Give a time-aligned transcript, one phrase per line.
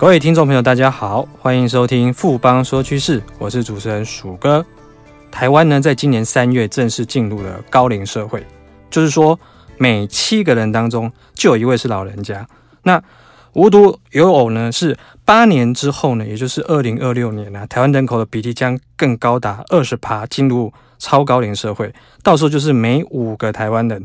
[0.00, 4.64] 各位听众朋友，大家好，欢迎收听富邦说趋势，我是主持人鼠哥。
[5.30, 8.42] 台湾呢，在今年三月正式进入了高龄社会，
[8.88, 9.38] 就是说
[9.76, 12.48] 每七个人当中就有一位是老人家。
[12.84, 13.02] 那
[13.52, 21.94] 无独有偶呢，是八年之后呢，也就是二零二六年呢、台湾人口的比例将更高达二十趴，进入超高龄社会。
[22.22, 24.02] 到时候就是每五个台湾人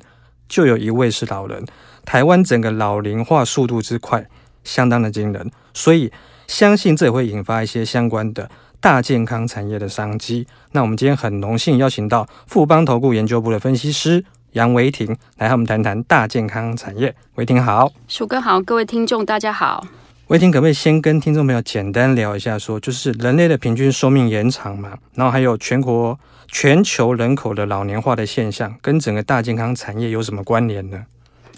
[0.50, 1.66] 就有一位是老人。
[2.04, 4.28] 台湾整个老龄化速度之快，
[4.66, 6.12] 相当的惊人，所以
[6.48, 8.50] 相信这也会引发一些相关的
[8.82, 10.46] 大健康产业的商机。
[10.74, 14.26] 那我们今天很荣幸邀请到富邦投顾研究部的分析师。
[14.56, 17.14] 杨维婷来和我们谈谈大健康产业。
[17.36, 19.86] 维婷好，鼠哥好，各位听众大家好。
[20.28, 31.04] 维婷可不可以先跟听众朋友简单聊一下说，说就是人类的平均寿命延长嘛，然后还有全国全球人口的老年化的现象，跟整个大健康产业有什么关联呢？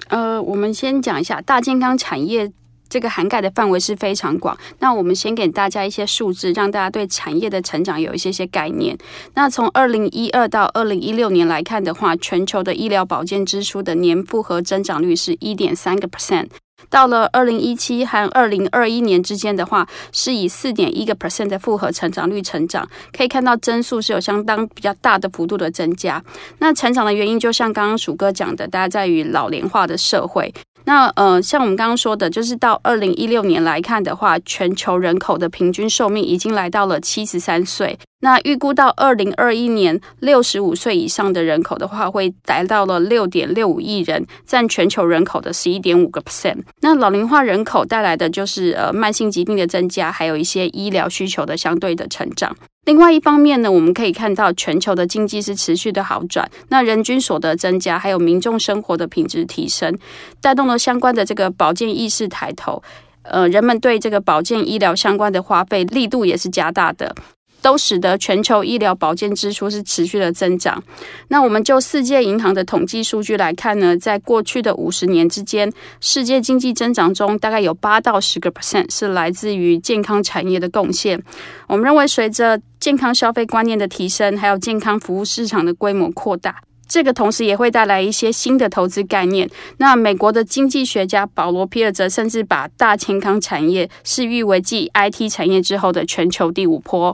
[0.07, 2.51] 呃，我们先讲一下大健康产业。
[2.89, 4.57] 这个涵盖的范围是非常广。
[4.79, 8.97] 那我们先给大家一些数字，让大家对产业的成长有一些些概念。
[9.33, 16.47] 那从二零一二到二零一六年来看的话，全球的医疗保健支出的年复合增长率是一点三个 percent。
[16.89, 22.87] 到了二零一七和二零二一年之间的话，是以四点一个 percent 的复合成长率成长。
[23.11, 26.23] 可以看到增速是有相当比较大的幅度的增加。
[26.59, 30.53] 那成长的原因，就像刚刚鼠哥讲的，大家在于老龄化的社会。
[30.87, 37.99] 那呃，像我们刚刚说的，就是到二零一六年来看的话，全球人口的平均寿命已经来到了七十三岁。
[38.21, 46.59] 那预估到二零二一年，六十五岁以上的人口的话，会达到了六点六五亿人，占全球人口的十一点五个 percent。
[46.79, 52.55] 那老龄化人口带来的就是呃慢性疾病的增加，还有一些医疗需求的相对的成长。
[52.87, 59.93] 另外一方面呢，我们可以看到全球的经济是持续的好转，那人均所得增加，还有民众生活的品质提升，
[60.39, 62.81] 带动了相关的这个保健意识抬头，
[63.23, 67.13] 呃，人们对这个保健医疗相关的花费力度也是加大的。
[67.59, 70.81] 都使得全球医疗保健支出是持续的增长。
[71.29, 75.69] 那我们就世界银行的统计数据来看呢，在过去的五十年之间，
[75.99, 81.21] 世界经济增长中大概有八到十个 percent 是来自于健康产业的贡献。
[81.67, 89.49] 我们认为，随着健康消费观念的提升，还有健康服务市场的规模扩大，这个同时也会带来一些新的投资概念。
[89.79, 97.13] 那美国的经济学家保罗·皮尔则甚至把大健康产业视誉为继 IT 产业之后的全球第五波。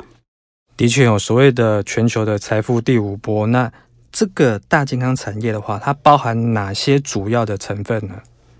[0.78, 3.72] 的确有所谓的全球的财富第五波，那
[4.11, 8.13] 这个大健康产业的话，它包含哪些主要的成分呢？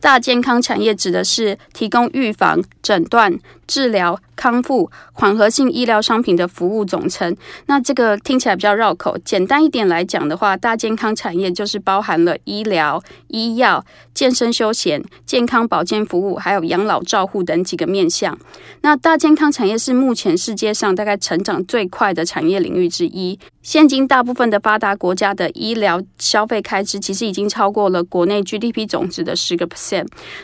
[0.04, 7.34] 大健康产业指的是提供预防、诊断、治疗、康复、缓和性医疗商品的服务总称。
[7.68, 18.38] 那这个听起来比较绕口，简单一点来讲的话，大健康产业就是包含了医疗、医药、健身休闲、健康保健服务，还有养老照护等几个面向。
[18.82, 23.40] 那大健康产业是目前世界上大概成长最快的产业领域之一。
[23.62, 29.93] 现今大部分的发达国家的医疗消费开支其实已经超过了国内 GDP 总值的十个 percent。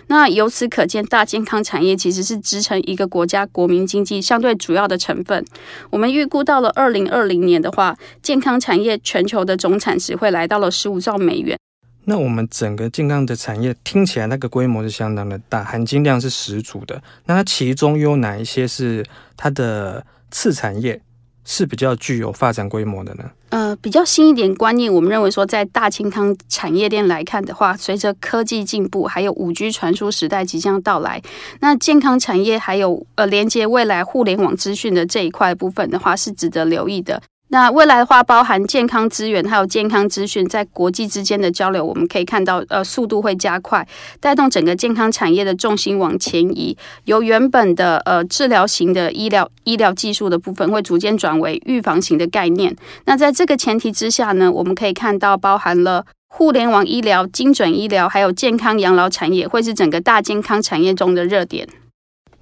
[0.08, 5.46] 那由此可见，大健康产业其实是支撑一个国家国民经济相对主要的成分。
[5.90, 11.58] 我们预估到了二零二零年的话，健康产业全球的总产值会来到了十五兆美元。
[12.06, 17.00] 那我们整个健康的产业听起来那个规模是相当的大，含金量是十足的。
[17.26, 19.06] 那它其中有哪一些是
[19.38, 21.00] 它的次产业？
[21.46, 23.24] 是比较具有发展规模的呢？
[23.50, 31.22] 呃，比较新一点观念，我们认为说，在大健康产业链来看的话，随着科技进步，还有五 G 传输时代即将到来，
[31.60, 37.22] 那健康产业还有呃连接未来互联网资讯的这一块部分的话，是值得留意的。
[37.52, 43.88] 那未来的话，包含健康资源还有健康资讯在国际之间的交流，我们可以看到，呃，速度会加快，
[44.20, 52.76] 带动整个健康产业的重心往前移，由原本的呃治疗型的医疗医疗技术的部分，会逐渐转为预防型的概念。
[53.06, 61.68] 那在这个前提之下呢，我们可以看到，包含了互联网医疗、精准医疗，还有健康养老产业，会是整个大健康产业中的热点。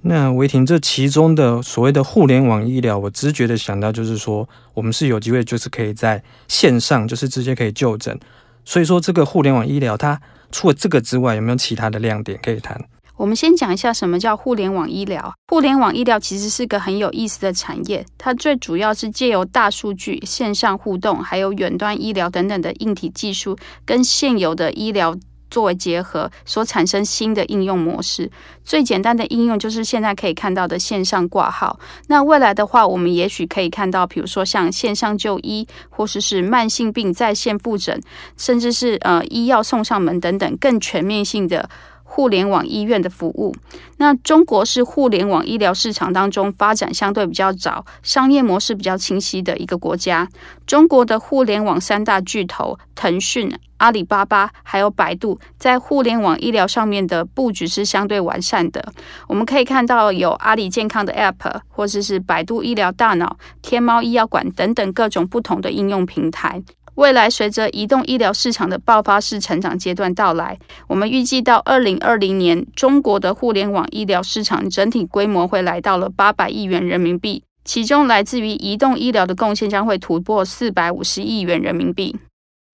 [0.02, 8.18] 那维婷，这其中的所谓的互联网医疗，我直觉的想到就是说，我们是有机会，就是可以在线上，就是直接可以就诊。
[8.64, 10.20] 所以说，这个互联网医疗，它
[10.52, 12.80] 除了这个之外，有没有其他的亮点可以谈？
[13.16, 15.34] 我们先讲一下什么叫互联网医疗。
[15.48, 25.16] 互联网医疗其实是个很有意思的产业，它最主要是借由大数据、线上互动，还有远端医疗等等的硬体技术，跟现有的医疗。
[25.50, 28.30] 作为结合所产生新的应用模式，
[28.64, 31.78] 最简单的应用就是现在可以看到的线上挂号。
[32.06, 38.00] 那未来的话，我们也许可以看到，比如说像线上就医，或是，是慢性病在线复诊，
[38.36, 41.68] 甚至是呃医药送上门等等更全面性的
[42.10, 43.54] 互联网医院的服务。
[43.98, 50.26] 那中国是互联网医疗市场当中发展相对比较早、商业模式比较清晰的一个国家。
[50.66, 58.92] 中国的互联网三大巨头腾讯、阿里巴巴还有百度，在互联网医疗上面的布局是相对完善的。
[59.28, 66.62] 我们可以看到有阿里健康的 App，或者是百度医疗大脑、天猫医药馆等等各种不同的应用平台。
[66.98, 70.58] 未来随着移动医疗市场的爆发式成长阶段到来，
[70.88, 82.18] 我们预计到二零二零年，中国的互联网医疗市场整体规模会来到了八百亿元人民币，其中来自于移动医疗的贡献将会突破四百五十亿元人民币。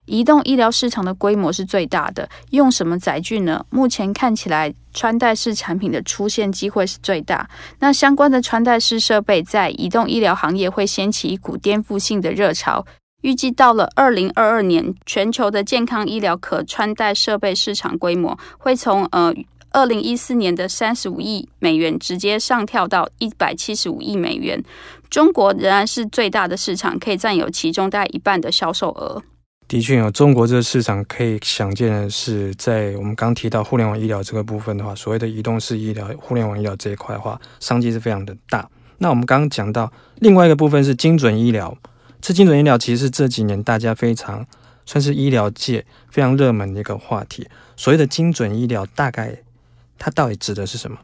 [0.06, 3.66] 移动医疗市场的规模是最大的，用什么载具呢？
[3.68, 7.46] 目前看起来，穿戴式产品的出现机会是最大。
[7.78, 12.86] 那相关的穿戴式设备在移动医疗行业会掀起一股颠覆性的热潮。
[13.24, 19.34] 预计到了二零二二年，全球的健康医疗可穿戴设备市场规模会从呃
[19.70, 24.62] 二零一四年的三十五亿美元直接上跳到一百七十五亿美元。
[25.08, 29.22] 中国仍然是最大的市场，可以占有其中大概一半的销售额。
[29.66, 38.68] 的确有中国这个市场可以想见的是，在我们刚提到互联网医疗这个部分的话，所谓的移动式医疗、互联网医疗这一块的话，商机是非常的大。
[38.98, 41.74] 那我们刚刚讲到另外一个部分是精准医疗。
[42.24, 44.46] 这精准医疗其实是这几年大家非常
[44.86, 47.46] 算是医疗界非常热门的一个话题。
[47.76, 49.42] 所谓的精准医疗，大概
[49.98, 50.96] 它到底指的是什么？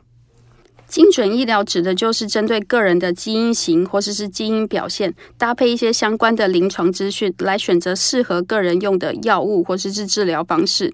[0.89, 10.91] 精准医疗指的就是针对个人的基因型或者是基因表现，搭配一些相关的临床资讯，来选择适合个人用的药物或者是治疗方式，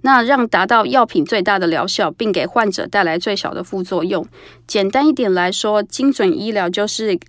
[0.00, 4.26] 那让达到药品最大的疗效，并给患者带来最小的副作用。
[4.66, 7.20] 简单一点来说，精准医疗就是。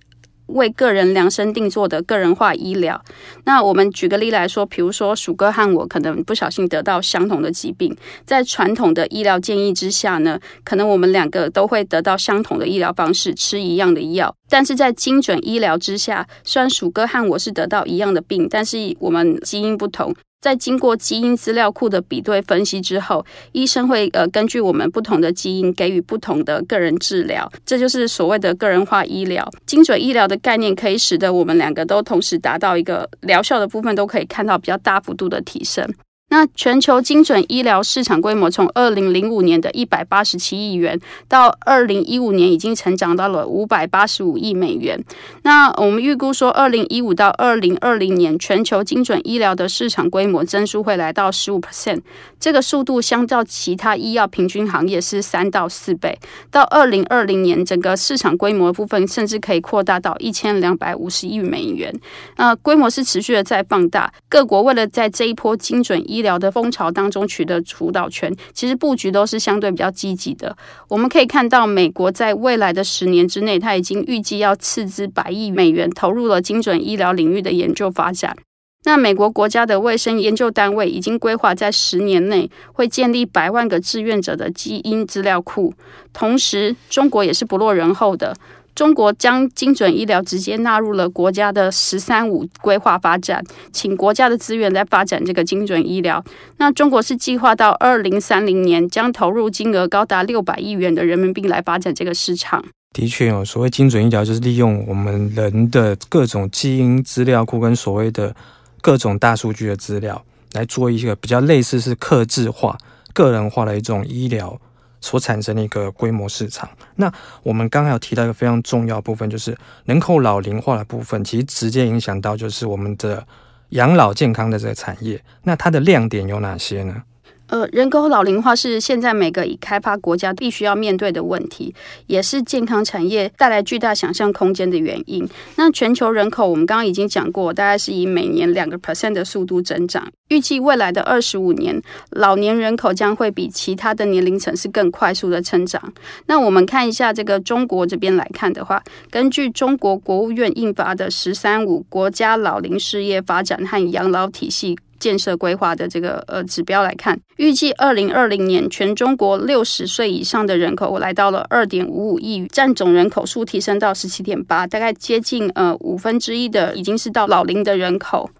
[0.48, 3.02] 为个人量身定做的个人化医疗。
[3.44, 14.34] 那我们举个例来说，比如说鼠哥和我可能不小心得到相同的疾病，在传统的医疗建议之下呢，可能我们两个都会得到相同的医疗方式，吃一样的药。
[14.50, 20.14] 但是在精准医疗之下，虽然鼠哥和我是得到一样的病，但是我们基因不同。
[20.40, 29.48] 在经过基因资料库的比对分析之后，医生会呃根据我们不同的基因给予不同的个人治疗，这就是所谓的个人化医疗。
[29.66, 35.84] 精准医疗的概念可以使得我们两个都同时达到一个疗效的部分，都可以看到比较大幅度的提升。
[36.30, 45.02] 那全球精准医疗市场规模从二零零五年的一百八十七亿元，到二零一五年已经成长到了五百八十五亿美元。
[45.42, 52.02] 那我们预估说，二零一五到二零二零年，全球精准医疗的市场规模增速会来到十五 percent，
[52.38, 56.18] 这个速度相较其他医药平均行业是三到四倍。
[56.50, 61.90] 到二零二零年，整个市场规模部分甚至可以扩大到一千两百五十亿美元。
[62.36, 70.56] 那规模是持续的在放大，各国为了在这一波精准医医疗的风潮当中取得主导权，其实布局都是相对比较积极的。
[70.88, 78.36] 我们可以看到，美国在未来的十年之内，它已经预计要斥资百亿美元投入了精准医疗领域的研究发展。
[78.84, 85.74] 那美国国家的卫生研究单位已经规划在十年内会建立百万个志愿者的基因资料库，
[86.12, 88.34] 同时中国也是不落人后的。
[88.78, 93.42] 中国将精准医疗直接纳入了国家的“十三五”规划发展，
[93.72, 96.24] 请国家的资源来发展这个精准医疗。
[96.58, 102.64] 那中国是计划到二零三零年将投入金额高达六百亿元的人民币来发展这个市场。
[102.92, 108.32] 的确有所谓精准医疗，就是利用我们人的各种基因资料库跟所谓的
[108.80, 112.78] 各种大数据的资料，来做一个比较类似是克制化、
[113.12, 114.56] 个人化的一种医疗。
[115.00, 116.68] 所产生的一个规模市场。
[116.96, 117.12] 那
[117.42, 123.26] 我们刚才有提到一个非常重要部分，就是人口老龄化的部分，其实直接影响到就是我们的
[123.70, 125.22] 养老健康的这个产业。
[125.42, 127.02] 那它的亮点有哪些呢？
[127.48, 131.74] 呃，人口老龄化是现在每个已开发国家必须要面对的问题，
[132.06, 135.26] 也是健康产业带来巨大想象空间的原因。
[135.56, 140.06] 那全球人口，我们刚刚已经讲过，大概是以每年两个 percent 的速度增长。
[140.28, 145.82] 预计未来的二十五年，老年人口将会比其他的年龄层是更快速的成长。
[146.26, 154.76] 那我们看一下这个中国这边来看的话，根据中国国务院印发的“十三五”国家老龄事业发展和养老体系。
[154.98, 168.30] 建设规划的这个呃指标来看，预计二零二零年全中国六十岁以上的人口来到了二点五五亿，占总人口数提升到十七点八，大概接近呃五分之一的已经是到老龄的人口。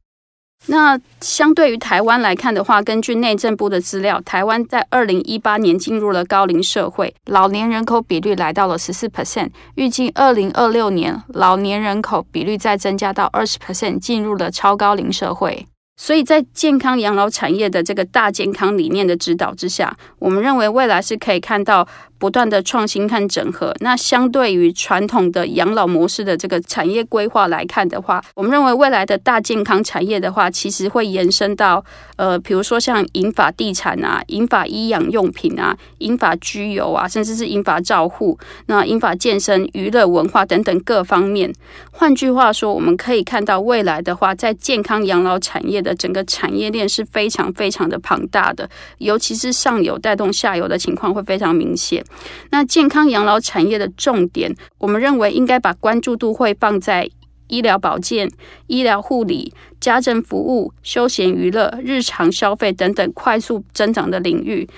[0.67, 15.65] 那相对于台湾来看的话，根据内政部的资料，台湾在二零一八年进入了高龄社会，老年人口比率来到了十四 percent，预计二零二六年老年人口比率再增加到二十 percent，进入了超高龄社会。
[16.01, 21.87] 所以在健康养老产业的这个大健康理念的指导之下，我们认为未来是可以看到
[22.19, 23.75] 不断的创新和整合。
[23.81, 31.85] 那相对于传统的养老模式的这个产业规划来看的话，我们认为未来的大健康产业的话，其实会延伸到
[32.17, 41.53] 呃，比如说像银发地产啊、银发医养用品啊、银发居游啊，甚至是银发照护、那银发健身、娱乐文化等等各方面。
[41.93, 52.05] 换句话说，我们可以看到未来的话，在健康养老产业的整个产业链是非常非常的庞大的，尤其是上游带动下游的情况会非常明显。
[52.51, 57.09] 那健康养老产业的重点，我们认为应该把关注度会放在
[57.49, 58.31] 医疗保健、
[58.67, 64.69] 医疗护理、家政服务、休闲娱乐、日常消费等等快速增长的领域。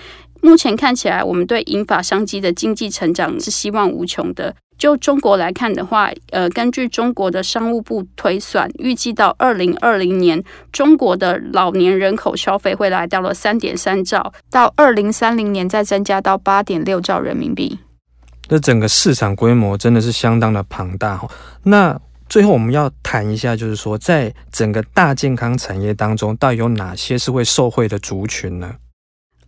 [0.42, 4.54] 目前看起来，我们对银发商机的经济成长是希望无穷的。
[4.80, 17.78] 就中国来看的话，呃，根据中国的商务部推算，预计到二零二零年，中国的老年人口消费会来到了三点三兆，到二零三零年再增加到八点六兆人民币。
[18.49, 21.20] 这整个市场规模真的是相当的庞大。
[21.62, 28.75] 那最后我们要谈一下，就是说，在整个大健康产业当中，到底有哪些是会受惠的族群呢？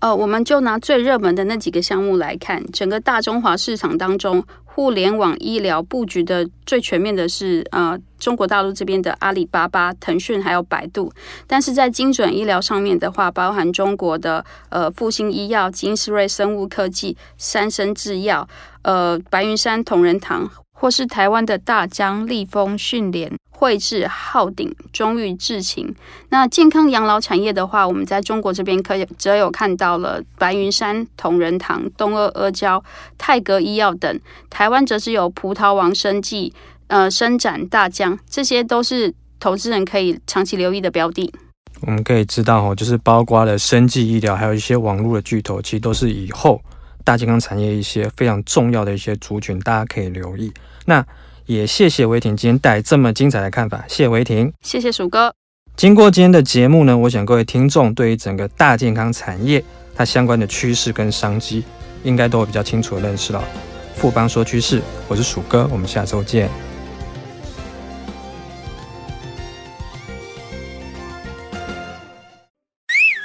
[0.02, 11.12] 呃，我们就拿最热门的那几个项目来看，整个大中华市场当中，互联网医疗布局的最全面的是呃中国大陆这边的阿里巴巴、腾讯还有百度，
[11.47, 18.49] 但是在精准医疗上面的话，包含中国的呃复星医药、金斯瑞生物科技、三生制药、
[18.82, 20.50] 呃白云山同仁堂，
[20.82, 23.32] 或是台湾的大疆、立丰、讯联。
[23.50, 25.94] 汇智、浩鼎、中裕、智勤。
[26.30, 32.82] 那健康养老产业的话，我们在中国这边可以则有看到了白云山、同仁堂、东阿阿胶、
[33.16, 34.20] 泰格医药等。
[34.50, 36.52] 台湾则是有葡萄王生技、
[36.88, 41.32] 呃，伸展、大疆，这些都是投资人可以长期留意的标的。
[41.82, 46.60] 我们可以知道哦，就是包括了生技医疗，还有一些网络的巨头，其实都是以后
[47.04, 50.52] 大健康产业一些非常重要的一些族群，大家可以留意。
[50.86, 51.04] 那。
[51.46, 55.34] 也谢谢维婷今天带来这么精彩的看法，谢谢维婷，谢谢鼠哥。
[55.76, 59.62] 经过今天的节目呢，我想各位听众对于整个大健康产业
[59.92, 61.64] 它相关的趋势跟商机，
[62.04, 63.42] 应该都有比较清楚的认识了。
[63.96, 66.48] 富邦说趋势，我是鼠哥，我们下周见。